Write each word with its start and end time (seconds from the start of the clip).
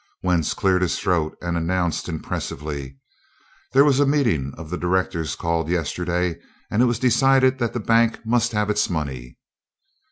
Wentz 0.23 0.55
cleared 0.55 0.81
his 0.81 0.97
throat 0.97 1.37
and 1.43 1.55
announced 1.55 2.09
impressively: 2.09 2.97
"There 3.71 3.85
was 3.85 3.99
a 3.99 4.05
meeting 4.07 4.51
of 4.57 4.71
the 4.71 4.77
directors 4.79 5.35
called 5.35 5.69
yesterday 5.69 6.39
and 6.71 6.81
it 6.81 6.85
was 6.85 6.97
decided 6.97 7.59
that 7.59 7.73
the 7.73 7.79
bank 7.79 8.19
must 8.25 8.51
have 8.51 8.71
its 8.71 8.89
money." 8.89 9.37